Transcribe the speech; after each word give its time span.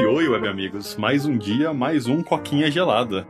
Oi, 0.00 0.06
oi, 0.06 0.28
web 0.28 0.48
amigos. 0.48 0.96
Mais 0.96 1.26
um 1.26 1.36
dia, 1.36 1.74
mais 1.74 2.06
um 2.06 2.22
coquinha 2.22 2.70
gelada. 2.70 3.26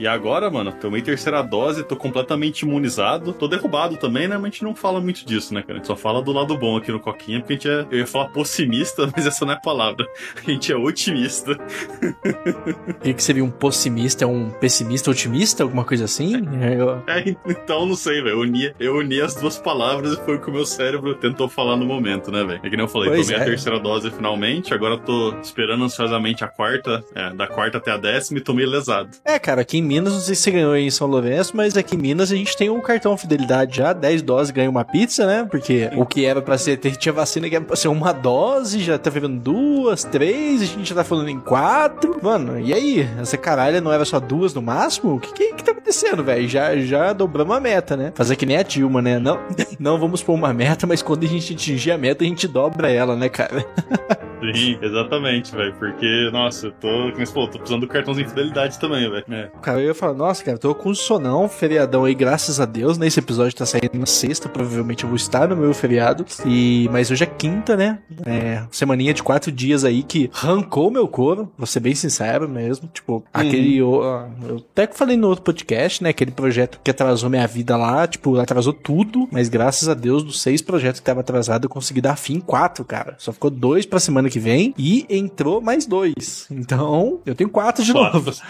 E 0.00 0.06
agora, 0.06 0.50
mano, 0.50 0.72
tomei 0.72 1.02
terceira 1.02 1.42
dose, 1.42 1.84
tô 1.84 1.94
completamente 1.94 2.62
imunizado. 2.62 3.34
Tô 3.34 3.46
derrubado 3.46 3.98
também, 3.98 4.26
né? 4.26 4.36
Mas 4.38 4.44
a 4.44 4.46
gente 4.46 4.64
não 4.64 4.74
fala 4.74 4.98
muito 4.98 5.26
disso, 5.26 5.52
né, 5.52 5.60
cara? 5.60 5.74
A 5.74 5.76
gente 5.76 5.86
só 5.88 5.94
fala 5.94 6.22
do 6.22 6.32
lado 6.32 6.56
bom 6.56 6.78
aqui 6.78 6.90
no 6.90 6.98
Coquinha, 6.98 7.40
porque 7.40 7.52
a 7.52 7.56
gente 7.56 7.68
é. 7.68 7.86
Eu 7.94 7.98
ia 7.98 8.06
falar 8.06 8.30
pessimista, 8.30 9.06
mas 9.14 9.26
essa 9.26 9.44
não 9.44 9.52
é 9.52 9.56
a 9.56 9.60
palavra. 9.60 10.06
A 10.36 10.50
gente 10.50 10.72
é 10.72 10.76
otimista. 10.76 11.54
O 13.00 13.14
que, 13.14 13.22
seria 13.22 13.44
um 13.44 13.50
pessimista? 13.50 14.24
É 14.24 14.26
um 14.26 14.50
pessimista 14.50 15.10
otimista? 15.10 15.62
Alguma 15.62 15.84
coisa 15.84 16.04
assim? 16.04 16.34
É, 16.62 16.80
eu- 16.80 17.02
É, 17.06 17.36
então 17.46 17.84
não 17.86 17.94
sei, 17.94 18.22
velho. 18.22 18.30
Eu 18.36 18.40
uni, 18.40 18.72
eu 18.78 18.96
uni 18.96 19.20
as 19.20 19.34
duas 19.34 19.58
palavras 19.58 20.12
e 20.14 20.24
foi 20.24 20.36
o 20.36 20.40
que 20.40 20.48
o 20.48 20.52
meu 20.52 20.64
cérebro 20.64 21.14
tentou 21.14 21.48
falar 21.48 21.76
no 21.76 21.84
momento, 21.84 22.30
né, 22.30 22.44
velho? 22.44 22.60
É 22.62 22.70
que 22.70 22.76
nem 22.76 22.80
eu 22.84 22.88
falei, 22.88 23.10
Pois 23.10 23.26
tomei 23.26 23.40
é. 23.40 23.42
a 23.42 23.46
terceira 23.46 23.78
dose 23.80 24.10
finalmente, 24.10 24.72
agora 24.72 24.96
tô 24.98 25.34
esperando 25.40 25.84
ansiosamente 25.84 26.44
a 26.44 26.48
quarta, 26.48 27.02
é, 27.14 27.30
da 27.34 27.46
quarta 27.46 27.78
até 27.78 27.90
a 27.90 27.96
décima 27.96 28.38
e 28.38 28.42
tomei 28.42 28.64
lesado. 28.66 29.10
É, 29.24 29.38
cara, 29.38 29.60
aqui 29.62 29.78
em 29.78 29.82
Minas, 29.90 30.12
não 30.12 30.20
sei 30.20 30.36
se 30.36 30.42
você 30.42 30.50
ganhou 30.52 30.76
em 30.76 30.88
São 30.88 31.08
Lourenço, 31.08 31.56
mas 31.56 31.76
aqui 31.76 31.96
em 31.96 31.98
Minas 31.98 32.30
a 32.30 32.36
gente 32.36 32.56
tem 32.56 32.70
um 32.70 32.80
cartão 32.80 33.16
fidelidade 33.16 33.78
já, 33.78 33.92
10 33.92 34.22
doses 34.22 34.52
ganha 34.52 34.70
uma 34.70 34.84
pizza, 34.84 35.26
né? 35.26 35.44
Porque 35.50 35.90
o 35.96 36.06
que 36.06 36.24
era 36.24 36.40
pra 36.40 36.56
ser, 36.56 36.76
tinha 36.76 37.12
vacina 37.12 37.48
que 37.48 37.56
era 37.56 37.64
pra 37.64 37.74
ser 37.74 37.88
uma 37.88 38.12
dose, 38.12 38.78
já 38.78 38.96
tá 38.96 39.10
virando 39.10 39.40
duas, 39.40 40.04
três, 40.04 40.62
a 40.62 40.64
gente 40.64 40.90
já 40.90 40.94
tá 40.94 41.02
falando 41.02 41.28
em 41.28 41.40
quatro. 41.40 42.20
Mano, 42.22 42.60
e 42.60 42.72
aí? 42.72 43.08
Essa 43.20 43.36
caralho 43.36 43.80
não 43.80 43.92
era 43.92 44.04
só 44.04 44.20
duas 44.20 44.54
no 44.54 44.62
máximo? 44.62 45.16
O 45.16 45.18
que, 45.18 45.32
que, 45.32 45.54
que 45.54 45.64
tá 45.64 45.74
acontecendo, 45.90 46.22
velho? 46.24 46.48
Já, 46.48 46.76
já 46.78 47.12
dobramos 47.12 47.56
a 47.56 47.60
meta, 47.60 47.96
né? 47.96 48.12
Fazer 48.14 48.36
que 48.36 48.46
nem 48.46 48.56
a 48.56 48.62
Dilma, 48.62 49.02
né? 49.02 49.18
Não, 49.18 49.38
não 49.78 49.98
vamos 49.98 50.22
pôr 50.22 50.34
uma 50.34 50.52
meta, 50.54 50.86
mas 50.86 51.02
quando 51.02 51.24
a 51.24 51.28
gente 51.28 51.52
atingir 51.52 51.90
a 51.90 51.98
meta, 51.98 52.24
a 52.24 52.26
gente 52.26 52.46
dobra 52.48 52.90
ela, 52.90 53.16
né, 53.16 53.28
cara? 53.28 53.64
Sim, 54.54 54.78
exatamente, 54.80 55.54
velho. 55.54 55.74
Porque, 55.78 56.30
nossa, 56.32 56.68
eu 56.68 56.72
tô, 56.72 56.88
como 57.12 57.26
você 57.26 57.26
falou, 57.26 57.48
tô 57.48 57.58
precisando 57.58 57.82
do 57.82 57.88
cartãozinho 57.88 58.24
de 58.24 58.30
fidelidade 58.30 58.78
também, 58.78 59.10
velho. 59.10 59.24
É. 59.30 59.50
Cara, 59.60 59.80
eu 59.80 59.88
ia 59.88 59.94
falar, 59.94 60.14
nossa, 60.14 60.42
cara, 60.42 60.56
tô 60.56 60.74
com 60.74 60.94
sonão, 60.94 61.46
feriadão 61.46 62.06
aí, 62.06 62.14
graças 62.14 62.58
a 62.58 62.64
Deus, 62.64 62.96
né? 62.96 63.06
Esse 63.06 63.18
episódio 63.20 63.54
tá 63.54 63.66
saindo 63.66 63.90
na 63.98 64.06
sexta, 64.06 64.48
provavelmente 64.48 65.04
eu 65.04 65.10
vou 65.10 65.16
estar 65.16 65.46
no 65.46 65.54
meu 65.56 65.74
feriado. 65.74 66.24
E, 66.46 66.88
mas 66.90 67.10
hoje 67.10 67.24
é 67.24 67.26
quinta, 67.26 67.76
né? 67.76 67.98
É, 68.24 68.62
semaninha 68.70 69.12
de 69.12 69.22
quatro 69.22 69.52
dias 69.52 69.84
aí 69.84 70.02
que 70.02 70.30
arrancou 70.34 70.90
meu 70.90 71.06
couro, 71.06 71.52
vou 71.58 71.66
ser 71.66 71.80
bem 71.80 71.94
sincero 71.94 72.48
mesmo. 72.48 72.88
Tipo, 72.94 73.22
aquele. 73.34 73.82
o- 73.82 74.02
ah, 74.02 74.26
eu 74.48 74.56
até 74.72 74.86
que 74.86 74.96
falei 74.96 75.18
no 75.18 75.28
outro 75.28 75.44
podcast, 75.44 75.70
né? 76.02 76.10
Aquele 76.10 76.30
projeto 76.30 76.80
que 76.82 76.90
atrasou 76.90 77.30
minha 77.30 77.46
vida 77.46 77.76
lá, 77.76 78.06
tipo, 78.06 78.38
atrasou 78.38 78.72
tudo, 78.72 79.28
mas 79.30 79.48
graças 79.48 79.88
a 79.88 79.94
Deus, 79.94 80.22
dos 80.22 80.40
seis 80.42 80.60
projetos 80.62 81.00
que 81.00 81.06
tava 81.06 81.20
atrasado, 81.20 81.64
eu 81.64 81.68
consegui 81.70 82.00
dar 82.00 82.16
fim 82.16 82.34
em 82.34 82.40
quatro, 82.40 82.84
cara. 82.84 83.14
Só 83.18 83.32
ficou 83.32 83.50
dois 83.50 83.86
pra 83.86 83.98
semana 84.00 84.28
que 84.28 84.38
vem 84.38 84.74
e 84.78 85.06
entrou 85.08 85.60
mais 85.60 85.86
dois. 85.86 86.46
Então, 86.50 87.20
eu 87.24 87.34
tenho 87.34 87.50
quatro 87.50 87.84
de 87.84 87.92
Claro. 87.92 88.14
novo. 88.14 88.32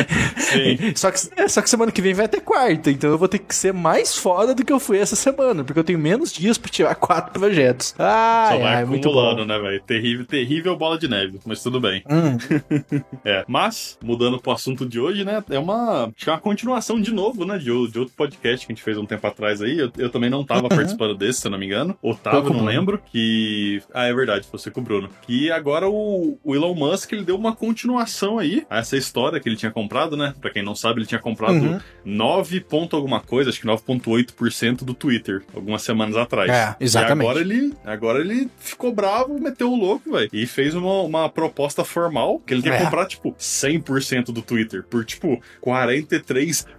Sim. 0.38 0.92
Só 0.94 1.10
que, 1.10 1.18
é, 1.36 1.48
só 1.48 1.62
que 1.62 1.70
semana 1.70 1.92
que 1.92 2.02
vem 2.02 2.14
vai 2.14 2.28
ter 2.28 2.40
quarta, 2.40 2.90
então 2.90 3.10
eu 3.10 3.18
vou 3.18 3.28
ter 3.28 3.38
que 3.38 3.54
ser 3.54 3.72
mais 3.72 4.16
foda 4.16 4.54
do 4.54 4.64
que 4.64 4.72
eu 4.72 4.80
fui 4.80 4.98
essa 4.98 5.16
semana, 5.16 5.62
porque 5.64 5.78
eu 5.78 5.84
tenho 5.84 5.98
menos 5.98 6.32
dias 6.32 6.58
pra 6.58 6.70
tirar 6.70 6.94
quatro 6.94 7.32
projetos. 7.38 7.94
Ah, 7.98 8.48
Só 8.52 8.58
vai 8.58 8.82
é, 8.82 8.84
muito 8.84 9.08
acumulando, 9.08 9.44
né, 9.44 9.58
velho? 9.58 9.80
Terrível, 9.82 10.26
terrível 10.26 10.76
bola 10.76 10.98
de 10.98 11.08
neve, 11.08 11.38
mas 11.44 11.62
tudo 11.62 11.80
bem. 11.80 12.02
Hum, 12.10 12.36
É, 13.24 13.44
mas, 13.46 13.98
mudando 14.02 14.40
pro 14.40 14.52
assunto 14.52 14.86
de 14.86 14.98
hoje, 14.98 15.24
né, 15.24 15.42
é 15.50 15.58
uma, 15.58 16.04
acho 16.04 16.12
que 16.24 16.30
é 16.30 16.32
uma 16.32 16.39
continuação 16.40 17.00
de 17.00 17.12
novo, 17.12 17.44
né, 17.44 17.58
de, 17.58 17.64
de 17.64 17.70
outro 17.98 18.10
podcast 18.16 18.66
que 18.66 18.72
a 18.72 18.74
gente 18.74 18.82
fez 18.84 18.96
um 18.98 19.06
tempo 19.06 19.26
atrás 19.26 19.60
aí. 19.62 19.78
Eu, 19.78 19.90
eu 19.98 20.10
também 20.10 20.28
não 20.30 20.44
tava 20.44 20.68
participando 20.68 21.14
desse, 21.16 21.40
se 21.40 21.46
eu 21.46 21.50
não 21.50 21.58
me 21.58 21.66
engano. 21.66 21.96
Ou 22.02 22.14
tava, 22.14 22.50
não 22.50 22.64
lembro. 22.64 23.00
Que. 23.12 23.82
Ah, 23.94 24.04
é 24.06 24.14
verdade, 24.14 24.46
você 24.50 24.70
com 24.70 24.80
o 24.80 24.84
Bruno. 24.84 25.08
Que 25.22 25.50
agora 25.50 25.88
o, 25.88 26.38
o 26.42 26.54
Elon 26.54 26.74
Musk 26.74 27.12
ele 27.12 27.24
deu 27.24 27.36
uma 27.36 27.54
continuação 27.54 28.38
aí 28.38 28.64
a 28.70 28.78
essa 28.78 28.96
história 28.96 29.38
que 29.40 29.48
ele 29.48 29.56
tinha 29.56 29.70
comprado, 29.70 30.16
né? 30.16 30.34
Pra 30.40 30.50
quem 30.50 30.62
não 30.62 30.74
sabe, 30.74 31.00
ele 31.00 31.06
tinha 31.06 31.20
comprado 31.20 31.50
Uhum. 31.50 31.80
9 32.04 32.60
ponto 32.60 32.96
alguma 32.96 33.20
coisa, 33.20 33.50
acho 33.50 33.60
que 33.60 33.66
9,8% 33.66 34.84
do 34.84 34.94
Twitter, 34.94 35.42
algumas 35.54 35.82
semanas 35.82 36.16
atrás. 36.16 36.50
É, 36.50 36.76
exatamente. 36.80 37.26
E 37.26 37.28
agora 37.30 37.40
ele, 37.40 37.74
agora 37.84 38.20
ele 38.20 38.48
ficou 38.58 38.92
bravo, 38.92 39.38
meteu 39.38 39.70
o 39.70 39.76
louco, 39.76 40.12
velho. 40.12 40.28
E 40.32 40.46
fez 40.46 40.74
uma, 40.74 41.02
uma 41.02 41.28
proposta 41.28 41.84
formal 41.84 42.40
que 42.40 42.54
ele 42.54 42.62
quer 42.62 42.80
É. 42.80 42.84
comprar, 42.84 43.06
tipo, 43.06 43.34
100% 43.38 44.26
do 44.32 44.42
Twitter 44.42 44.82
por, 44.84 45.04
tipo, 45.04 45.40
43 45.60 46.29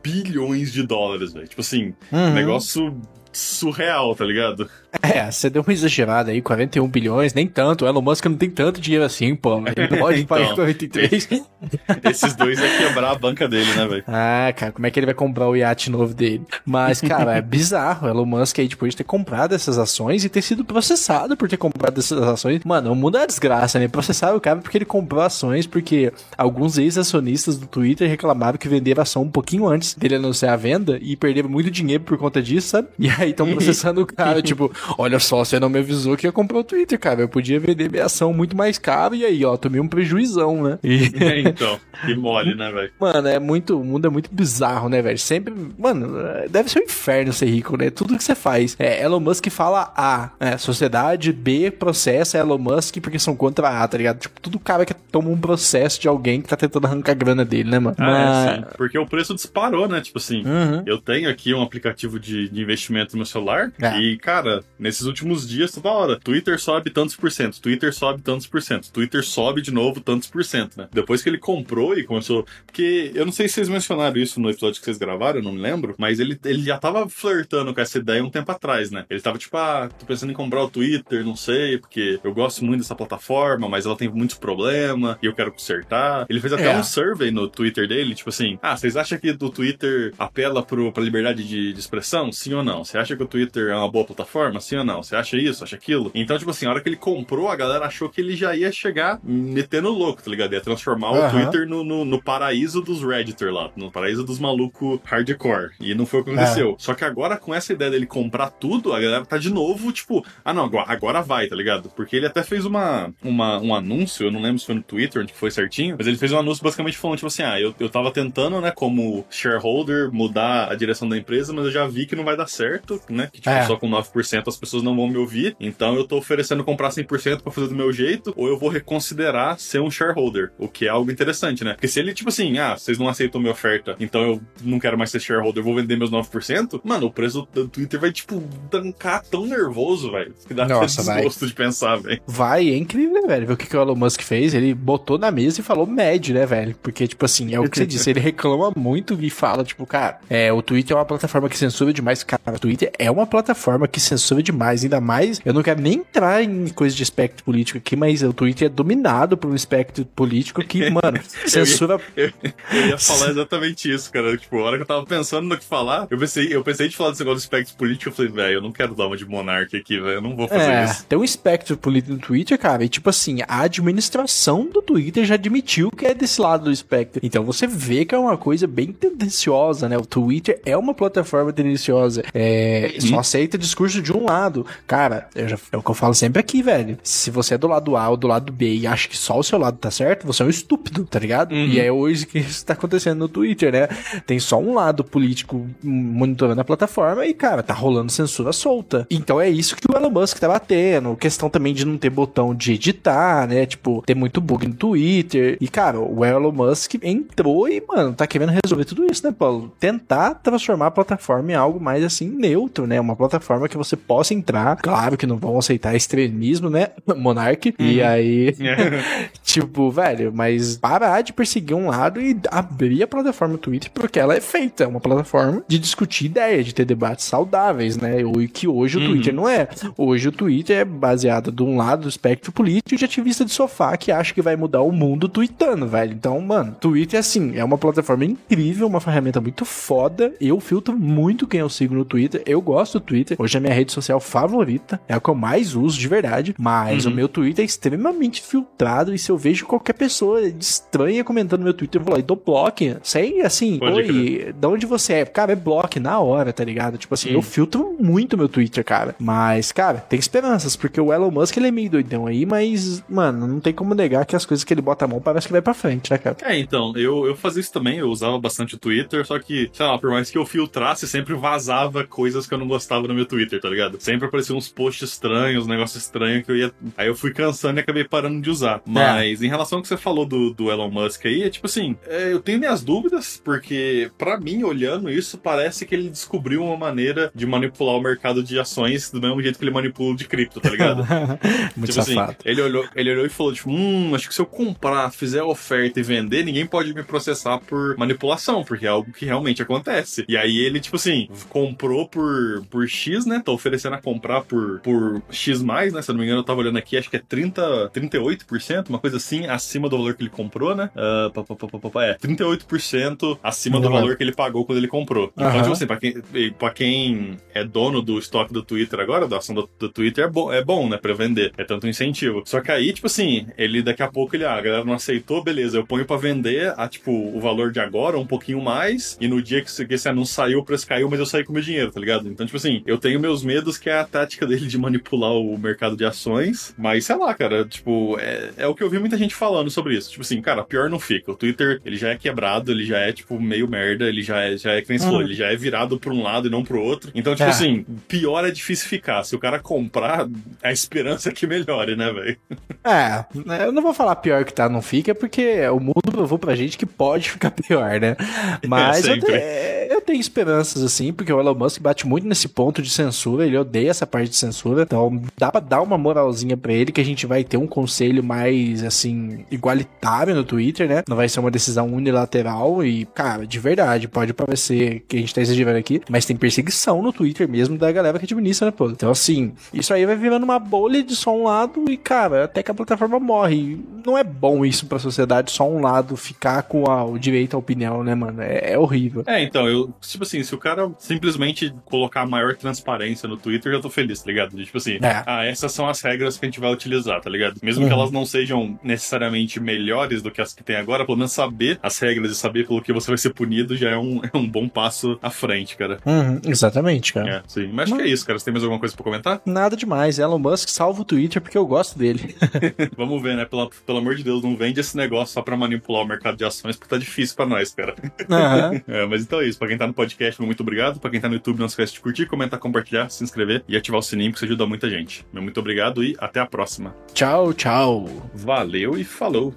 bilhões 0.04 0.72
de 0.72 0.84
dólares, 0.84 1.34
velho. 1.34 1.48
Tipo 1.48 1.62
assim, 1.62 1.94
Uhum. 2.12 2.34
negócio 2.34 2.96
surreal, 3.32 4.16
tá 4.16 4.26
ligado? 4.26 4.70
É, 5.02 5.32
você 5.32 5.50
deu 5.50 5.62
uma 5.62 5.72
exagerada 5.72 6.32
aí, 6.32 6.42
41 6.42 6.86
bilhões, 6.88 7.34
nem 7.34 7.48
tanto. 7.48 7.86
O 7.86 7.88
Elon 7.88 8.02
Musk 8.02 8.26
não 8.26 8.36
tem 8.36 8.50
tanto 8.50 8.82
dinheiro 8.82 9.06
assim, 9.06 9.36
pô. 9.36 9.64
Ele 9.76 9.98
pode 9.98 10.26
pagar 10.26 10.44
Então. 10.44 10.56
43. 10.56 11.30
Esses 12.04 12.36
dois 12.36 12.60
ia 12.60 12.78
quebrar 12.78 13.12
a 13.12 13.16
banca 13.16 13.48
dele, 13.48 13.72
né, 13.74 13.88
velho? 13.88 14.04
Ah, 14.08 14.52
cara, 14.56 14.72
como 14.72 14.86
é 14.86 14.92
que 14.92 15.00
ele 15.00 15.06
vai 15.06 15.16
comprar 15.16 15.48
o 15.48 15.56
iate 15.56 15.90
novo 15.90 16.14
dele? 16.14 16.42
Mas, 16.66 17.00
cara, 17.00 17.38
é 17.38 17.42
bizarro. 17.42 18.08
O 18.08 18.10
Elon 18.10 18.26
Musk 18.26 18.60
aí, 18.60 18.68
depois 18.68 18.92
de 18.92 18.98
ter 18.98 19.04
comprado 19.04 19.54
essas 19.54 19.78
ações 19.78 20.26
e 20.26 20.30
ter 20.30 20.42
sido 20.42 20.66
processado 20.66 21.38
por 21.38 21.48
ter 21.48 21.58
comprado 21.58 22.00
essas 22.00 22.22
ações. 22.24 22.62
Mano, 22.66 22.92
o 22.92 22.96
mundo 22.96 23.18
é 23.18 23.26
desgraça, 23.26 23.80
né? 23.80 23.88
Processaram 23.88 24.36
o 24.38 24.42
cara 24.42 24.60
porque 24.60 24.78
ele 24.78 24.86
comprou 24.86 25.22
ações, 25.22 25.66
porque 25.68 26.12
alguns 26.38 26.78
ex-acionistas 26.78 27.58
do 27.58 27.68
Twitter 27.68 28.10
reclamaram 28.10 28.58
que 28.58 28.68
venderam 28.68 29.04
ação 29.04 29.22
um 29.22 29.32
pouquinho 29.32 29.68
antes 29.68 29.94
dele 29.94 30.16
anunciar 30.16 30.54
a 30.54 30.58
venda 30.58 30.98
e 31.02 31.16
perderam 31.16 31.50
muito 31.50 31.72
dinheiro 31.72 32.04
por 32.04 32.18
conta 32.18 32.42
disso, 32.42 32.70
sabe? 32.70 32.90
E 33.00 33.08
aí 33.24 33.30
estão 33.32 33.50
processando 33.52 34.02
o 34.02 34.06
cara, 34.06 34.42
tipo, 34.44 34.72
olha 34.98 35.20
só, 35.20 35.44
você 35.44 35.60
não 35.60 35.70
me 35.70 35.80
avisou 35.80 36.16
que 36.18 36.28
ia 36.28 36.32
comprar 36.32 36.60
o 36.60 36.64
Twitter, 36.64 37.00
cara. 37.00 37.22
Eu 37.22 37.30
podia 37.30 37.60
vender 37.60 37.90
minha 37.90 38.06
ação 38.06 38.34
muito 38.34 38.56
mais 38.56 38.78
caro 38.78 39.16
e 39.16 39.26
aí, 39.26 39.44
ó, 39.46 39.56
tomei 39.58 39.80
um 39.80 39.88
prejuizão, 39.88 40.64
né? 40.64 40.80
E... 40.84 41.12
então, 41.48 41.80
que 42.06 42.16
mole, 42.16 42.56
né, 42.56 42.72
velho? 42.72 42.92
Mano, 43.00 43.28
é 43.28 43.40
muito. 43.40 43.80
O 43.80 43.84
mundo 43.84 44.08
é 44.08 44.10
muito 44.10 44.30
bizarro, 44.34 44.90
né, 44.90 45.02
velho? 45.02 45.18
Sempre. 45.18 45.54
Mano, 45.78 46.18
deve 46.50 46.70
ser 46.70 46.80
um 46.80 46.84
inferno 46.84 47.34
ser 47.34 47.46
rico, 47.48 47.78
né? 47.78 47.90
Tudo 47.90 48.18
que 48.18 48.24
você 48.24 48.36
faz. 48.36 48.76
É, 48.80 49.04
Elon 49.04 49.20
Musk 49.20 49.48
fala 49.50 49.92
A, 49.96 50.32
né? 50.40 50.58
Sociedade 50.58 51.32
B 51.32 51.72
processa 51.72 52.38
Elon 52.38 52.58
Musk 52.58 52.98
porque 53.02 53.20
são 53.20 53.36
contra 53.36 53.70
A, 53.84 53.88
tá 53.88 53.98
ligado? 53.98 54.20
Tipo, 54.20 54.40
tudo 54.42 54.60
cara 54.60 54.86
que 54.86 54.94
toma 54.94 55.30
um 55.30 55.38
processo 55.38 56.00
de 56.00 56.08
alguém 56.08 56.42
que 56.42 56.48
tá 56.50 56.56
tentando 56.56 56.86
arrancar 56.86 57.12
a 57.12 57.16
grana 57.16 57.46
dele, 57.46 57.70
né, 57.70 57.80
mano? 57.80 57.96
Ah, 58.00 58.46
é, 58.46 58.56
sim. 58.56 58.66
Porque 58.78 58.98
o 58.98 59.06
preço 59.06 59.34
disparou, 59.34 59.88
né? 59.88 60.02
Tipo 60.02 60.18
assim, 60.18 60.44
Uhum. 60.46 60.84
eu 60.86 60.98
tenho 60.98 61.30
aqui 61.30 61.54
um 61.54 61.62
aplicativo 61.62 62.20
de, 62.20 62.50
de 62.50 62.62
investimento 62.62 63.11
no 63.14 63.20
meu 63.20 63.26
celular 63.26 63.72
É. 63.82 63.98
e, 64.00 64.18
cara, 64.18 64.64
nesses 64.80 65.04
últimos 65.04 65.48
dias, 65.48 65.72
toda 65.72 65.90
hora, 65.90 66.20
Twitter 66.20 66.60
sobe 66.60 66.90
tantos 66.90 67.16
por 67.16 67.32
cento, 67.32 67.60
Twitter 67.62 67.94
sobe 67.94 68.22
tantos 68.22 68.48
por 68.48 68.62
cento, 68.62 68.92
Twitter 68.92 69.24
sobe 69.24 69.62
de 69.62 69.72
novo 69.72 70.00
tantos 70.02 70.28
por 70.30 70.44
cento, 70.44 70.78
né? 70.78 70.88
Depois 70.92 71.22
que 71.22 71.30
ele 71.30 71.38
comprou 71.38 71.98
e 71.98 72.04
começou... 72.04 72.46
Porque 72.66 73.12
eu 73.14 73.26
não 73.26 73.32
sei 73.32 73.48
se 73.48 73.56
vocês 73.56 73.70
mencionaram 73.70 74.18
isso 74.18 74.40
no 74.40 74.50
episódio 74.50 74.80
que 74.80 74.86
vocês 74.86 74.98
gravaram, 74.98 75.40
eu 75.40 75.44
não 75.44 75.52
me 75.54 75.60
lembro, 75.60 75.96
mas 75.98 76.20
ele, 76.20 76.40
ele 76.46 76.64
já 76.64 76.78
tava 76.78 77.08
flertando 77.10 77.74
com 77.74 77.82
essa 77.82 77.98
ideia 77.98 78.24
um 78.24 78.30
tempo 78.30 78.52
atrás, 78.52 78.92
né? 78.92 79.06
Ele 79.10 79.20
tava 79.22 79.38
tipo, 79.38 79.56
ah, 79.58 79.90
tô 80.00 80.06
pensando 80.06 80.32
em 80.32 80.36
comprar 80.36 80.64
o 80.64 80.70
Twitter, 80.70 81.24
não 81.26 81.36
sei, 81.36 81.78
porque 81.78 82.20
eu 82.24 82.34
gosto 82.34 82.64
muito 82.64 82.82
dessa 82.82 82.96
plataforma, 82.96 83.68
mas 83.70 83.86
ela 83.86 83.96
tem 83.96 84.10
muitos 84.10 84.38
problemas 84.38 85.18
e 85.22 85.26
eu 85.26 85.34
quero 85.34 85.52
consertar. 85.52 86.26
Ele 86.30 86.40
fez 86.40 86.54
até 86.54 86.72
É. 86.72 86.78
um 86.78 86.84
survey 86.84 87.32
no 87.32 87.48
Twitter 87.48 87.88
dele, 87.88 88.16
tipo 88.16 88.30
assim, 88.30 88.58
ah, 88.62 88.76
vocês 88.78 88.96
acham 88.96 89.18
que 89.18 89.30
o 89.32 89.50
Twitter 89.50 90.14
apela 90.18 90.64
pro, 90.64 90.92
pra 90.92 91.04
liberdade 91.04 91.44
de, 91.48 91.74
de 91.74 91.80
expressão? 91.80 92.32
Sim 92.32 92.54
ou 92.54 92.64
não? 92.64 92.84
Você 92.84 92.98
acha 93.02 93.16
que 93.16 93.24
o 93.24 93.28
Twitter 93.28 93.70
é 93.70 93.76
uma 93.76 93.90
boa 93.92 94.06
plataforma? 94.06 94.60
Sim 94.60 94.78
ou 94.78 94.84
não? 94.84 95.04
Você 95.04 95.16
acha 95.16 95.38
isso? 95.38 95.64
Acha 95.64 95.76
aquilo? 95.76 96.12
Então, 96.16 96.38
tipo 96.38 96.52
assim, 96.52 96.66
a 96.66 96.70
hora 96.70 96.82
que 96.82 96.88
ele 96.90 96.96
comprou, 96.96 97.50
a 97.50 97.56
galera 97.56 97.86
achou 97.86 98.10
que 98.10 98.22
ele 98.22 98.36
já 98.36 98.56
ia 98.56 98.72
chegar 98.72 99.20
metendo 99.24 99.90
louco, 99.90 100.22
tá 100.24 100.30
ligado? 100.32 100.54
Ia 100.54 100.62
transformar 100.62 101.12
o 101.12 101.16
Aham. 101.16 101.30
Twitter 101.30 101.68
no, 101.68 101.84
no, 101.84 102.06
no 102.06 102.22
paraíso 102.22 102.82
dos 102.82 103.02
Redditor 103.04 103.52
lá, 103.52 103.70
no 103.76 103.92
paraíso 103.92 104.24
dos 104.24 104.40
malucos 104.40 105.00
hardcore. 105.04 105.72
E 105.80 105.94
não 105.96 106.06
foi 106.06 106.22
o 106.22 106.24
que 106.24 106.30
É. 106.30 106.34
aconteceu. 106.34 106.76
Só 106.78 106.94
que 106.94 107.04
agora, 107.04 107.38
com 107.38 107.54
essa 107.54 107.74
ideia 107.74 107.92
dele 107.92 108.06
comprar 108.06 108.50
tudo, 108.50 108.94
a 108.94 109.00
galera 109.00 109.26
tá 109.26 109.38
de 109.38 109.50
novo, 109.52 109.92
tipo, 109.92 110.26
ah 110.46 110.54
não, 110.54 110.66
agora, 110.66 110.86
agora 110.88 111.22
vai, 111.22 111.48
tá 111.48 111.56
ligado? 111.56 111.90
Porque 111.96 112.16
ele 112.16 112.26
até 112.28 112.44
fez 112.44 112.66
uma, 112.66 113.14
uma, 113.24 113.60
um 113.60 113.74
anúncio, 113.76 114.26
eu 114.28 114.32
não 114.32 114.42
lembro 114.42 114.60
se 114.60 114.66
foi 114.66 114.76
no 114.76 114.84
Twitter, 114.84 115.22
onde 115.22 115.34
foi 115.34 115.52
certinho, 115.52 115.96
mas 115.98 116.08
ele 116.08 116.18
fez 116.18 116.32
um 116.32 116.38
anúncio 116.40 116.64
basicamente 116.64 116.98
falando, 116.98 117.18
tipo 117.18 117.28
assim, 117.28 117.44
ah, 117.44 117.60
eu, 117.60 117.74
eu 117.80 117.90
tava 117.90 118.12
tentando, 118.12 118.60
né, 118.62 118.72
como 118.72 119.26
shareholder, 119.30 120.12
mudar 120.12 120.72
a 120.72 120.76
direção 120.76 121.08
da 121.08 121.18
empresa, 121.18 121.54
mas 121.54 121.66
eu 121.66 121.72
já 121.72 121.88
vi 121.88 122.06
que 122.06 122.16
não 122.16 122.24
vai 122.24 122.36
dar 122.38 122.48
certo, 122.48 122.91
né? 123.10 123.30
Que 123.32 123.40
tipo, 123.40 123.50
É. 123.50 123.66
só 123.66 123.76
com 123.76 123.90
9% 123.90 124.48
as 124.48 124.58
pessoas 124.58 124.84
não 124.84 124.96
vão 124.96 125.08
me 125.08 125.18
ouvir. 125.18 125.56
Então 125.60 125.96
eu 125.96 126.06
tô 126.06 126.18
oferecendo 126.18 126.64
comprar 126.64 126.90
100% 126.90 127.42
pra 127.42 127.52
fazer 127.52 127.68
do 127.68 127.76
meu 127.76 127.92
jeito, 127.92 128.34
ou 128.36 128.48
eu 128.48 128.58
vou 128.58 128.70
reconsiderar 128.70 129.60
ser 129.60 129.80
um 129.82 129.90
shareholder, 129.92 130.52
o 130.58 130.68
que 130.68 130.86
é 130.86 130.90
algo 130.90 131.12
interessante, 131.12 131.64
né? 131.64 131.74
Porque 131.74 131.88
se 131.88 132.00
ele, 132.00 132.14
tipo 132.14 132.30
assim, 132.30 132.58
ah, 132.58 132.78
vocês 132.78 132.98
não 132.98 133.08
aceitam 133.08 133.40
minha 133.42 133.52
oferta, 133.54 133.96
então 134.00 134.22
eu 134.22 134.42
não 134.64 134.80
quero 134.80 134.98
mais 134.98 135.10
ser 135.12 135.20
shareholder, 135.20 135.64
vou 135.64 135.76
vender 135.76 135.96
meus 135.98 136.12
9%, 136.12 136.82
mano, 136.84 137.08
o 137.08 137.12
preço 137.12 137.48
do 137.54 137.68
Twitter 137.68 138.00
vai, 138.00 138.12
tipo, 138.12 138.42
tancar 138.70 139.24
tão 139.24 139.46
nervoso, 139.46 140.12
velho, 140.12 140.34
que 140.48 140.54
dá 140.54 140.68
Nossa, 140.68 141.02
até 141.02 141.08
vai. 141.08 141.16
desgosto 141.18 141.48
de 141.48 141.54
pensar, 141.54 141.96
velho. 141.98 142.22
Vai, 142.28 142.70
é 142.70 142.78
incrível, 142.78 143.22
né, 143.22 143.28
velho? 143.28 143.48
Ver 143.48 143.54
o 143.54 143.58
que, 143.58 143.68
que 143.68 143.76
o 143.78 143.82
Elon 143.82 143.96
Musk 143.96 144.22
fez. 144.22 144.54
Ele 144.54 144.74
botou 144.74 145.18
na 145.18 145.32
mesa 145.32 145.60
e 145.62 145.64
falou 145.64 145.86
médio, 145.86 146.34
né, 146.34 146.46
velho? 146.46 146.76
Porque, 146.82 147.08
tipo 147.08 147.26
assim, 147.26 147.54
é 147.54 147.60
o 147.60 147.70
que 147.70 147.78
você 147.78 147.86
disse. 147.86 148.10
Ele 148.10 148.20
reclama 148.20 148.72
muito 148.76 149.18
e 149.22 149.30
fala, 149.30 149.64
tipo, 149.64 149.86
cara, 149.86 150.20
é, 150.30 150.52
o 150.52 150.62
Twitter 150.62 150.96
é 150.96 151.00
uma 151.00 151.06
plataforma 151.06 151.50
que 151.50 151.58
censura 151.58 151.92
demais. 151.94 152.24
Cara, 152.24 152.42
o 152.56 152.60
Twitter 152.60 152.81
É 152.98 153.10
uma 153.10 153.28
plataforma 153.28 153.88
que 153.88 154.00
censura 154.00 154.42
demais, 154.42 154.84
ainda 154.84 155.02
mais. 155.02 155.42
Eu 155.44 155.54
não 155.54 155.64
quero 155.64 155.82
nem 155.82 155.94
entrar 155.94 156.44
em 156.44 156.68
coisa 156.70 156.96
de 156.96 157.04
espectro 157.04 157.44
político 157.44 157.78
aqui, 157.78 157.96
mas 157.96 158.24
o 158.24 158.34
Twitter 158.34 158.68
é 158.68 158.70
dominado 158.70 159.38
por 159.38 159.50
um 159.50 159.56
espectro 159.56 160.06
político 160.06 160.64
que, 160.64 160.90
mano, 160.92 161.20
censura. 161.46 162.00
eu, 162.16 162.26
ia, 162.26 162.34
eu, 162.44 162.52
eu, 162.72 162.88
ia 162.88 162.98
falar 162.98 163.30
exatamente 163.30 163.92
isso, 163.92 164.12
cara. 164.12 164.38
Tipo, 164.38 164.60
a 164.60 164.64
hora 164.64 164.78
que 164.78 164.84
eu 164.84 164.88
tava 164.88 165.06
pensando 165.06 165.48
no 165.48 165.58
que 165.58 165.66
falar, 165.66 166.08
eu 166.10 166.18
pensei, 166.18 166.54
eu 166.54 166.64
pensei 166.64 166.88
de 166.88 166.96
falar 166.96 167.12
desse 167.12 167.22
negócio 167.22 167.40
do 167.40 167.44
espectro 167.44 167.76
político, 167.76 168.10
eu 168.10 168.14
falei, 168.14 168.32
velho, 168.32 168.54
eu 168.56 168.62
não 168.62 168.72
quero 168.72 168.96
dar 168.96 169.08
uma 169.08 169.18
de 169.18 169.26
monarca 169.26 169.78
aqui, 169.78 170.00
velho. 170.00 170.16
Eu 170.16 170.22
não 170.22 170.36
vou 170.36 170.48
fazer 170.48 170.72
é, 170.72 170.86
isso. 170.86 171.06
Tem 171.06 171.18
um 171.18 171.24
espectro 171.24 171.78
político 171.78 172.14
no 172.14 172.20
Twitter, 172.20 172.58
cara, 172.58 172.84
e 172.84 172.90
tipo 172.90 173.10
assim, 173.10 173.40
a 173.48 173.62
administração 173.62 174.66
do 174.66 174.82
Twitter 174.82 175.26
já 175.26 175.36
admitiu 175.36 175.92
que 175.92 176.06
é 176.06 176.14
desse 176.14 176.40
lado 176.40 176.66
do 176.66 176.72
espectro. 176.72 177.22
Então 177.24 177.44
você 177.44 177.68
vê 177.68 178.06
que 178.06 178.16
é 178.16 178.18
uma 178.18 178.38
coisa 178.38 178.68
bem 178.68 178.92
tendenciosa, 178.92 179.88
né? 179.88 179.98
O 179.98 180.06
Twitter 180.06 180.62
é 180.66 180.76
uma 180.78 180.94
plataforma 180.94 181.52
tendenciosa. 181.52 182.24
É, 182.34 182.71
uhum. 182.94 183.02
Só 183.02 183.20
aceita 183.20 183.58
discurso 183.58 184.02
de 184.02 184.12
um 184.12 184.26
lado. 184.26 184.66
Cara, 184.88 185.28
já, 185.36 185.58
é 185.72 185.78
o 185.78 185.84
que 185.84 185.92
eu 185.92 185.96
falo 185.96 186.14
sempre 186.14 186.40
aqui, 186.40 186.62
velho. 186.62 186.98
Se 187.04 187.30
você 187.30 187.56
é 187.56 187.58
do 187.58 187.68
lado 187.68 187.96
A 187.96 188.10
ou 188.10 188.18
do 188.18 188.28
lado 188.28 188.52
B 188.52 188.74
e 188.74 188.88
acha 188.88 189.08
que 189.08 189.18
só 189.18 189.40
o 189.40 189.44
seu 189.44 189.58
lado 189.58 189.78
tá 189.78 189.92
certo, 189.92 190.26
você 190.26 190.44
é 190.44 190.46
um 190.46 190.50
estúpido, 190.50 191.06
tá 191.06 191.20
ligado? 191.20 191.54
Uhum. 191.54 191.66
E 191.66 191.80
é 191.80 191.92
hoje 191.92 192.26
que 192.26 192.40
isso 192.40 192.66
tá 192.66 192.74
acontecendo 192.74 193.20
no 193.20 193.30
Twitter, 193.30 193.72
né? 193.72 193.88
Tem 194.26 194.40
só 194.40 194.60
um 194.60 194.74
lado 194.74 195.04
político 195.04 195.68
monitorando 195.84 196.62
a 196.62 196.66
plataforma 196.66 197.26
e, 197.26 197.34
cara, 197.34 197.64
tá 197.64 197.74
rolando 197.74 198.12
censura 198.12 198.52
solta. 198.54 199.08
Então 199.10 199.40
é 199.40 199.50
isso 199.50 199.76
que 199.76 199.90
o 199.92 199.96
Elon 199.96 200.10
Musk 200.10 200.38
tá 200.40 200.48
batendo. 200.48 201.16
Questão 201.16 201.50
também 201.50 201.74
de 201.74 201.86
não 201.86 201.98
ter 201.98 202.10
botão 202.10 202.54
de 202.54 202.74
editar, 202.74 203.48
né? 203.48 203.66
Tipo, 203.66 204.04
ter 204.06 204.16
muito 204.16 204.42
bug 204.42 204.68
no 204.68 204.74
Twitter. 204.74 205.58
E, 205.60 205.68
cara, 205.68 206.00
o 206.00 206.24
Elon 206.26 206.52
Musk 206.52 206.96
entrou 207.02 207.68
e, 207.68 207.84
mano, 207.88 208.14
tá 208.14 208.28
querendo 208.28 208.54
resolver 208.64 208.86
tudo 208.86 209.06
isso, 209.06 209.26
né, 209.26 209.34
Paulo? 209.38 209.72
Tentar 209.80 210.36
transformar 210.36 210.88
a 210.88 210.92
plataforma 210.92 211.52
em 211.52 211.56
algo 211.56 211.80
mais 211.80 212.04
assim 212.04 212.28
neutro, 212.30 212.61
né? 212.86 213.00
Uma 213.00 213.16
plataforma 213.16 213.68
que 213.68 213.78
você 213.78 213.96
possa 213.96 214.34
entrar. 214.34 214.76
Claro 214.78 215.18
que 215.18 215.26
não 215.26 215.38
vão 215.38 215.58
aceitar 215.58 215.96
extremismo, 215.96 216.70
né? 216.70 216.90
Monark. 217.16 217.74
Uhum. 217.80 217.86
E 217.86 218.02
aí, 218.02 218.56
tipo, 219.44 219.90
velho, 219.92 220.32
mas 220.34 220.78
parar 220.78 221.22
de 221.22 221.34
perseguir 221.34 221.76
um 221.76 221.88
lado 221.88 222.22
e 222.22 222.38
abrir 222.50 223.04
a 223.04 223.08
plataforma 223.08 223.58
Twitter 223.58 223.92
porque 223.94 224.20
ela 224.20 224.36
é 224.36 224.42
feita. 224.42 224.84
É 224.84 224.88
uma 224.88 225.00
plataforma 225.00 225.64
de 225.68 225.80
discutir 225.80 226.26
ideias, 226.26 226.66
de 226.66 226.74
ter 226.74 226.86
debates 226.86 227.26
saudáveis, 227.26 227.98
né? 227.98 228.24
O 228.24 228.48
que 228.48 228.68
hoje 228.68 228.98
o 228.98 229.02
uhum. 229.02 229.08
Twitter 229.08 229.34
não 229.34 229.48
é. 229.48 229.68
Hoje 229.98 230.28
o 230.28 230.32
Twitter 230.32 230.78
é 230.78 230.86
baseado 230.86 231.52
de 231.52 231.64
um 231.64 231.78
lado 231.78 232.04
do 232.04 232.10
espectro 232.10 232.52
político 232.52 232.96
de 232.96 233.06
ativista 233.06 233.46
de 233.46 233.52
sofá 233.52 233.96
que 233.98 234.12
acha 234.12 234.34
que 234.34 234.42
vai 234.42 234.56
mudar 234.56 234.82
o 234.82 234.92
mundo 234.92 235.28
tweetando, 235.28 235.88
velho. 235.88 236.14
Então, 236.14 236.40
mano, 236.42 236.76
Twitter, 236.80 237.20
assim, 237.20 237.56
é 237.56 237.64
uma 237.64 237.78
plataforma 237.78 238.26
incrível, 238.26 238.88
uma 238.88 239.00
ferramenta 239.00 239.40
muito 239.40 239.66
foda. 239.66 240.34
Eu 240.40 240.60
filtro 240.60 240.98
muito 240.98 241.48
quem 241.48 241.60
eu 241.60 241.70
sigo 241.70 241.96
no 241.96 242.06
Twitter. 242.06 242.41
Eu 242.46 242.62
gosto 242.62 243.00
do 243.00 243.06
Twitter. 243.06 243.38
Hoje 243.40 243.56
é 243.56 243.60
a 243.60 243.62
minha 243.62 243.74
rede 243.74 243.92
social 243.92 244.20
favorita. 244.20 245.00
É 245.08 245.14
a 245.14 245.20
que 245.20 245.30
eu 245.30 245.36
mais 245.36 245.76
uso 245.76 246.00
de 246.00 246.08
verdade. 246.08 246.56
Mas 246.58 247.06
uhum. 247.06 247.12
o 247.12 247.16
meu 247.16 247.28
Twitter 247.28 247.64
é 247.64 247.66
extremamente 247.66 248.42
filtrado. 248.42 249.14
E 249.14 249.20
se 249.20 249.32
eu 249.32 249.38
vejo 249.38 249.66
qualquer 249.66 249.94
pessoa 249.94 250.42
estranha 250.42 251.24
comentando 251.24 251.60
no 251.60 251.66
meu 251.66 251.74
Twitter, 251.74 252.02
eu 252.02 252.06
vou 252.06 252.14
lá 252.14 252.20
e 252.20 252.24
dou 252.24 252.38
bloco. 252.38 252.72
Sem, 253.04 253.42
assim, 253.42 253.80
Pode 253.80 253.96
oi, 253.96 254.04
crer. 254.06 254.54
de 254.54 254.68
onde 254.68 254.86
você 254.86 255.14
é? 255.14 255.26
Cara, 255.26 255.54
é 255.54 255.56
bloco 255.56 256.00
na 256.00 256.20
hora, 256.20 256.54
tá 256.54 256.64
ligado? 256.64 256.98
Tipo 256.98 257.14
assim, 257.14 257.32
eu 257.32 257.42
filtro 257.42 257.96
muito 258.00 258.38
meu 258.38 258.48
Twitter, 258.48 258.84
cara. 258.84 259.16
Mas, 259.20 259.72
cara, 259.72 260.00
tem 260.00 260.20
esperanças, 260.20 260.76
porque 260.76 261.00
o 261.00 261.12
Elon 261.14 261.32
Musk 261.32 261.58
ele 261.58 261.68
é 261.68 261.72
meio 261.72 261.90
doidão 261.90 262.28
aí, 262.28 262.46
mas, 262.46 263.04
mano, 263.10 263.48
não 263.48 263.60
tem 263.60 263.74
como 263.74 263.94
negar 263.94 264.26
que 264.26 264.36
as 264.36 264.46
coisas 264.46 264.64
que 264.64 264.74
ele 264.74 264.82
bota 264.82 265.06
a 265.06 265.08
mão 265.08 265.20
parece 265.20 265.48
que 265.48 265.54
vai 265.54 265.62
pra 265.62 265.74
frente, 265.74 266.12
né, 266.12 266.18
cara? 266.18 266.38
É, 266.44 266.58
então, 266.58 266.94
eu, 266.96 267.26
eu 267.26 267.36
fazia 267.36 267.62
isso 267.62 267.74
também, 267.74 267.98
eu 267.98 268.10
usava 268.10 268.38
bastante 268.40 268.76
o 268.76 268.78
Twitter, 268.78 269.26
só 269.26 269.38
que, 269.40 269.70
sei 269.74 269.86
lá, 269.86 269.98
por 269.98 270.10
mais 270.10 270.30
que 270.30 270.38
eu 270.38 270.46
filtrasse, 270.46 271.08
sempre 271.08 271.34
vazava 271.34 272.04
coisas 272.32 272.48
que 272.48 272.54
eu 272.54 272.58
não 272.58 272.68
gostava 272.68 273.08
no 273.08 273.14
meu 273.14 273.26
Twitter, 273.26 273.60
tá 273.60 273.70
ligado? 273.70 273.98
Sempre 274.00 274.28
apareciam 274.28 274.58
uns 274.58 274.70
posts 274.70 275.10
estranhos, 275.10 275.66
um 275.66 275.70
negócio 275.70 275.98
estranho 275.98 276.44
que 276.44 276.52
eu 276.52 276.58
ia. 276.58 276.72
Aí 276.98 277.08
eu 277.08 277.16
fui 277.16 277.34
cansando 277.34 277.80
e 277.80 277.82
acabei 277.82 278.06
parando 278.06 278.42
de 278.42 278.50
usar. 278.50 278.78
É. 278.78 278.82
Mas, 278.86 279.42
é. 279.42 279.46
em 279.46 279.50
relação 279.50 279.78
ao 279.78 279.82
que 279.82 279.88
você 279.88 279.98
falou 279.98 280.26
do, 280.26 280.54
do 280.54 280.72
Elon 280.72 280.90
Musk 280.90 281.26
aí, 281.26 281.44
é 281.44 281.50
tipo 281.50 281.68
assim, 281.68 281.96
é, 282.08 282.32
eu 282.32 282.40
tenho 282.40 282.60
minhas 282.60 282.84
dúvidas, 282.84 283.42
porque, 283.44 284.10
para 284.18 284.40
mim, 284.40 284.64
olhando 284.64 285.10
isso, 285.10 285.38
parece 285.38 285.86
que 285.86 285.94
ele 285.94 286.10
descobriu 286.10 286.64
uma 286.64 286.78
maneira 286.78 287.32
de 287.36 287.46
manipular 287.46 287.96
o 287.96 288.02
mercado 288.02 288.44
de 288.44 288.58
ações 288.60 289.12
do 289.12 289.22
mesmo 289.22 289.42
jeito 289.42 289.60
que 289.60 289.66
ele 289.66 289.72
manipula 289.72 290.16
de 290.16 290.26
cripto, 290.26 290.62
tá 290.62 290.70
ligado? 290.70 291.06
Muito 291.76 291.90
tipo 291.90 292.00
assim, 292.00 292.14
safado. 292.14 292.38
Assim, 292.40 292.50
ele 292.50 292.62
olhou, 292.62 292.86
ele 292.96 293.12
olhou 293.12 293.26
e 293.26 293.30
falou, 293.30 293.54
tipo, 293.54 293.70
hum, 293.70 294.16
acho 294.16 294.28
que 294.28 294.36
se 294.36 294.42
eu 294.42 294.46
comprar, 294.46 295.12
fizer 295.12 295.44
oferta 295.44 296.00
e 296.00 296.04
vender, 296.04 296.44
ninguém 296.44 296.66
pode 296.66 296.94
me 296.94 297.04
processar 297.04 297.60
por 297.60 297.98
manipulação, 297.98 298.64
porque 298.64 298.86
é 298.86 298.90
algo 298.90 299.12
que 299.12 299.26
realmente 299.26 299.62
acontece. 299.62 300.24
E 300.28 300.38
aí 300.38 300.58
ele, 300.58 300.80
tipo 300.80 300.96
assim, 300.96 301.28
comprou 301.50 302.08
por, 302.08 302.21
por 302.70 302.88
X, 302.88 303.26
né? 303.26 303.42
Tá 303.44 303.52
oferecendo 303.52 303.96
a 303.96 304.02
comprar 304.02 304.42
por, 304.42 304.80
por 304.80 305.22
X 305.30 305.62
mais, 305.62 305.94
né? 305.94 306.02
Se 306.02 306.12
eu 306.12 306.14
não 306.14 306.20
me 306.20 306.26
engano, 306.26 306.42
eu 306.42 306.46
tava 306.46 306.60
olhando 306.60 306.78
aqui, 306.78 306.98
acho 306.98 307.10
que 307.10 307.18
é 307.18 307.22
30, 307.28 307.92
38%, 307.94 308.90
uma 308.90 309.00
coisa 309.00 309.18
assim, 309.18 309.46
acima 309.48 309.90
do 309.90 309.98
valor 309.98 310.14
que 310.14 310.24
ele 310.24 310.30
comprou, 310.30 310.76
né? 310.76 310.90
Uh, 310.96 311.32
pá, 311.32 311.44
pá, 311.44 311.90
pá, 311.90 312.06
é, 312.06 312.18
38% 312.18 313.40
acima 313.44 313.80
do 313.80 313.90
valor 313.90 314.16
que 314.16 314.24
ele 314.24 314.34
pagou 314.34 314.66
quando 314.66 314.78
ele 314.78 314.88
comprou. 314.88 315.32
Então, 315.36 315.62
tipo 315.62 315.72
assim, 315.72 315.88
pra 315.88 315.98
quem, 315.98 316.22
pra 316.58 316.70
quem 316.72 317.38
é 317.54 317.64
dono 317.64 318.02
do 318.02 318.20
estoque 318.20 318.54
do 318.54 318.64
Twitter 318.64 319.00
agora, 319.00 319.28
da 319.28 319.38
ação 319.38 319.56
do, 319.56 319.70
do 319.80 319.90
Twitter, 319.90 320.26
é, 320.26 320.28
bo 320.30 320.52
é 320.52 320.64
bom, 320.64 320.90
né? 320.90 320.98
Pra 320.98 321.14
vender. 321.14 321.52
É 321.58 321.64
tanto 321.64 321.88
incentivo. 321.88 322.44
Só 322.46 322.62
que 322.62 322.72
aí, 322.72 322.94
tipo 322.94 323.08
assim, 323.08 323.48
ele 323.58 323.82
daqui 323.82 324.04
a 324.04 324.08
pouco 324.08 324.36
ele, 324.36 324.46
ah, 324.46 324.54
a 324.54 324.62
galera 324.62 324.84
não 324.84 324.94
aceitou, 324.94 325.44
beleza, 325.44 325.78
eu 325.78 325.86
ponho 325.86 326.06
pra 326.06 326.18
vender 326.18 326.74
a, 326.78 326.88
tipo, 326.88 327.12
o 327.12 327.40
valor 327.40 327.72
de 327.72 327.80
agora, 327.80 328.18
um 328.18 328.26
pouquinho 328.26 328.62
mais, 328.62 329.18
e 329.20 329.28
no 329.28 329.42
dia 329.42 329.62
que 329.62 329.70
esse, 329.70 329.86
que 329.86 329.94
esse 329.94 330.08
anúncio 330.08 330.34
saiu, 330.36 330.60
o 330.60 330.66
preço 330.66 330.88
caiu, 330.88 331.10
mas 331.10 331.20
eu 331.20 331.26
saí 331.26 331.44
com 331.44 331.54
meu 331.54 331.62
dinheiro, 331.62 331.92
tá 331.92 332.00
ligado? 332.00 332.11
Então, 332.28 332.46
tipo 332.46 332.58
assim, 332.58 332.82
eu 332.86 332.98
tenho 332.98 333.20
meus 333.20 333.44
medos 333.44 333.78
que 333.78 333.90
é 333.90 334.00
a 334.00 334.06
tática 334.06 334.46
dele 334.48 334.68
de 334.68 334.78
manipular 334.78 335.34
o 335.34 335.58
mercado 335.58 335.96
de 335.96 336.06
ações, 336.06 336.74
mas 336.78 337.06
sei 337.06 337.16
lá, 337.16 337.34
cara, 337.34 337.66
tipo, 337.66 338.18
é, 338.20 338.52
é 338.58 338.68
o 338.68 338.76
que 338.76 338.84
eu 338.84 338.90
vi 338.90 339.00
muita 339.00 339.18
gente 339.18 339.36
falando 339.36 339.70
sobre 339.70 339.96
isso. 339.96 340.10
Tipo 340.10 340.22
assim, 340.22 340.42
cara, 340.42 340.64
pior 340.64 340.90
não 340.90 341.00
fica. 341.00 341.32
O 341.32 341.36
Twitter, 341.36 341.82
ele 341.86 341.98
já 341.98 342.10
é 342.10 342.18
quebrado, 342.18 342.72
ele 342.72 342.86
já 342.86 342.98
é, 342.98 343.12
tipo, 343.12 343.40
meio 343.40 343.68
merda, 343.68 344.06
ele 344.06 344.22
já 344.22 344.42
é, 344.42 344.58
já 344.58 344.74
é, 344.74 344.82
que 344.82 344.92
uhum. 344.94 345.22
ele 345.22 345.34
já 345.34 345.48
é 345.48 345.56
virado 345.56 346.00
pra 346.00 346.14
um 346.14 346.22
lado 346.22 346.48
e 346.48 346.52
não 346.52 346.64
pro 346.64 346.82
outro. 346.82 347.12
Então, 347.16 347.34
tipo 347.36 347.48
é. 347.48 347.52
assim, 347.52 347.86
pior 348.08 348.46
é 348.46 348.52
difícil 348.52 348.88
ficar. 348.88 349.24
Se 349.24 349.36
o 349.36 349.40
cara 349.40 349.60
comprar, 349.60 350.28
a 350.64 350.72
esperança 350.72 351.30
é 351.30 351.32
que 351.32 351.48
melhore, 351.48 351.96
né, 351.96 352.12
velho? 352.12 352.38
É, 352.84 353.26
eu 353.66 353.72
não 353.72 353.82
vou 353.82 353.94
falar 353.94 354.16
pior 354.18 354.44
que 354.44 354.54
tá, 354.54 354.68
não 354.68 354.82
fica, 354.82 355.14
porque 355.14 355.68
o 355.70 355.80
mundo 355.80 356.12
provou 356.12 356.40
pra 356.40 356.56
gente 356.56 356.78
que 356.78 356.86
pode 356.86 357.32
ficar 357.32 357.52
pior, 357.68 358.00
né? 358.00 358.16
Mas 358.68 359.08
é, 359.08 359.14
eu, 359.14 359.20
te, 359.20 359.91
tenho 360.12 360.22
esperanças, 360.22 360.84
assim, 360.84 361.14
porque 361.14 361.32
o 361.32 361.40
Elon 361.40 361.56
Musk 361.56 361.82
bate 361.82 362.06
muito 362.06 362.28
nesse 362.28 362.48
ponto 362.48 362.82
de 362.82 362.90
censura, 362.90 363.46
ele 363.46 363.58
odeia 363.58 363.90
essa 363.90 364.06
parte 364.06 364.30
de 364.30 364.36
censura, 364.36 364.84
então 364.84 365.22
dá 365.38 365.50
pra 365.50 365.62
dar 365.62 365.82
uma 365.82 365.98
moralzinha 365.98 366.58
pra 366.58 366.74
ele 366.74 366.92
que 366.92 367.00
a 367.00 367.06
gente 367.06 367.26
vai 367.26 367.44
ter 367.44 367.58
um 367.58 367.68
conselho 367.68 368.24
mais, 368.24 368.84
assim, 368.84 369.46
igualitário 369.50 370.36
no 370.36 370.44
Twitter, 370.44 370.88
né? 370.88 371.04
Não 371.08 371.16
vai 371.16 371.30
ser 371.30 371.40
uma 371.40 371.50
decisão 371.50 371.88
unilateral 371.88 372.84
e, 372.84 373.06
cara, 373.06 373.48
de 373.48 373.58
verdade, 373.58 374.08
pode 374.08 374.34
parecer 374.34 375.06
que 375.08 375.16
a 375.16 375.20
gente 375.20 375.34
tá 375.34 375.42
exagerando 375.42 375.78
aqui, 375.78 376.02
mas 376.10 376.26
tem 376.26 376.36
perseguição 376.36 377.02
no 377.02 377.14
Twitter 377.14 377.48
mesmo 377.48 377.78
da 377.78 377.92
galera 377.92 378.20
que 378.20 378.26
administra, 378.26 378.66
né, 378.66 378.72
pô? 378.72 378.90
Então, 378.90 379.10
assim, 379.10 379.54
isso 379.74 379.94
aí 379.94 380.06
vai 380.06 380.16
virando 380.16 380.44
uma 380.44 380.60
bolha 380.60 381.02
de 381.02 381.16
só 381.16 381.34
um 381.34 381.44
lado 381.44 381.86
e, 381.90 381.96
cara, 381.96 382.46
até 382.46 382.62
que 382.62 382.70
a 382.70 382.74
plataforma 382.74 383.20
morre. 383.20 383.80
Não 384.06 384.18
é 384.18 384.24
bom 384.24 384.66
isso 384.66 384.88
pra 384.88 385.00
sociedade, 385.00 385.52
só 385.52 385.70
um 385.70 385.82
lado 385.82 386.18
ficar 386.18 386.64
com 386.64 386.90
a, 386.90 387.06
o 387.06 387.18
direito 387.18 387.56
à 387.56 387.60
opinião, 387.60 388.04
né, 388.04 388.14
mano? 388.14 388.42
É, 388.42 388.74
é, 388.74 388.78
horrível. 388.78 389.24
É, 389.28 389.42
então, 389.42 389.68
eu, 389.70 389.94
tipo 390.02 390.24
assim, 390.24 390.44
se 390.44 390.54
o 390.54 390.58
cara 390.58 390.92
simplesmente 390.98 391.74
colocar 391.86 392.26
maior 392.26 392.56
transparência 392.56 393.28
no 393.28 393.38
Twitter, 393.38 393.72
eu 393.72 393.78
já 393.78 393.82
tô 393.82 393.90
feliz, 393.90 394.22
tá 394.22 394.28
ligado? 394.28 394.64
Tipo 394.64 394.78
assim, 394.78 395.00
é. 395.02 395.24
ah, 395.26 395.46
essas 395.46 395.72
são 395.72 395.88
as 395.88 396.02
regras 396.02 396.38
que 396.38 396.46
a 396.46 396.48
gente 396.48 396.60
vai 396.60 396.72
utilizar, 396.72 397.22
tá 397.22 397.30
ligado? 397.30 397.60
Mesmo 397.62 397.84
uhum. 397.84 397.88
que 397.88 397.94
elas 397.94 398.12
não 398.12 398.26
sejam 398.26 398.80
necessariamente 398.84 399.60
melhores 399.60 400.22
do 400.22 400.32
que 400.32 400.42
as 400.42 400.54
que 400.54 400.64
tem 400.64 400.76
agora, 400.76 401.06
pelo 401.06 401.18
menos 401.18 401.32
saber 401.32 401.80
as 401.82 401.98
regras 402.00 402.32
e 402.32 402.36
saber 402.36 402.68
pelo 402.68 402.82
que 402.82 402.94
você 402.94 403.10
vai 403.10 403.18
ser 403.18 403.34
punido 403.34 403.76
já 403.76 403.92
é 403.92 403.98
um, 403.98 404.22
é 404.32 404.38
um 404.38 404.48
bom 404.48 404.68
passo 404.68 405.18
à 405.22 405.30
frente, 405.30 405.78
cara. 405.78 406.00
Uhum, 406.06 406.42
exatamente, 406.46 407.14
cara. 407.14 407.30
É, 407.30 407.44
sim. 407.48 407.70
Mas 407.72 407.92
acho 407.92 407.96
que 407.96 408.08
é 408.08 408.08
isso, 408.08 408.26
cara. 408.26 408.40
Você 408.40 408.46
tem 408.46 408.54
mais 408.54 408.64
alguma 408.64 408.80
coisa 408.80 408.96
pra 408.96 409.04
comentar? 409.04 409.42
Nada 409.46 409.76
demais. 409.76 410.20
Elon 410.20 410.40
Musk 410.40 410.70
salva 410.70 411.02
o 411.02 411.06
Twitter 411.06 411.42
porque 411.42 411.58
eu 411.58 411.66
gosto 411.66 411.98
dele. 411.98 412.36
Vamos 412.98 413.22
ver, 413.22 413.36
né? 413.36 413.46
Pelo, 413.46 413.70
pelo 413.86 413.98
amor 414.00 414.16
de 414.16 414.24
Deus, 414.24 414.44
não 414.44 414.56
vende 414.56 414.80
esse 414.80 414.96
negócio 414.96 415.34
só 415.34 415.42
pra 415.42 415.58
manipular 415.58 416.04
o 416.04 416.08
mercado 416.08 416.38
de 416.38 416.46
ações, 416.46 416.76
porque 416.76 416.90
tá 416.90 416.98
difícil 416.98 417.36
pra 417.36 417.46
nós, 417.46 417.74
cara. 417.74 417.96
Uhum. 418.02 418.82
é, 418.88 419.06
mas 419.06 419.24
então 419.24 419.42
é 419.42 419.48
isso. 419.48 419.60
Pra 419.60 419.68
quem 419.68 419.78
tá 419.78 419.91
no 419.92 419.94
podcast, 419.94 420.42
muito 420.42 420.62
obrigado. 420.62 421.00
Pra 421.00 421.12
quem 421.12 421.20
tá 421.20 421.28
no 421.28 421.36
YouTube, 421.36 421.60
não 421.60 421.66
esquece 421.66 421.94
de 421.94 422.00
curtir, 422.00 422.26
comentar, 422.26 422.60
compartilhar, 422.60 423.10
se 423.10 423.24
inscrever 423.24 423.64
e 423.68 423.76
ativar 423.76 424.00
o 424.00 424.04
sininho, 424.04 424.32
que 424.32 424.38
isso 424.38 424.46
ajuda 424.46 424.66
muita 424.66 424.90
gente. 424.90 425.26
Meu 425.32 425.44
muito 425.44 425.60
obrigado 425.60 426.04
e 426.04 426.16
até 426.18 426.40
a 426.40 426.46
próxima. 426.46 426.96
Tchau, 427.14 427.54
tchau. 427.54 428.08
Valeu 428.34 428.98
e 428.98 429.04
falou. 429.04 429.54